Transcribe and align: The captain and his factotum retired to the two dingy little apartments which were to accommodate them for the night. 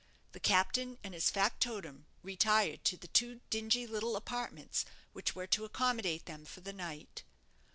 The 0.31 0.39
captain 0.39 0.97
and 1.03 1.13
his 1.13 1.29
factotum 1.29 2.07
retired 2.23 2.83
to 2.85 2.97
the 2.97 3.07
two 3.09 3.39
dingy 3.51 3.85
little 3.85 4.15
apartments 4.15 4.83
which 5.13 5.35
were 5.35 5.45
to 5.45 5.63
accommodate 5.65 6.25
them 6.25 6.43
for 6.43 6.61
the 6.61 6.73
night. 6.73 7.23